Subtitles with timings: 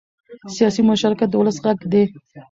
[0.55, 2.03] سیاسي مشارکت د ولس غږ دی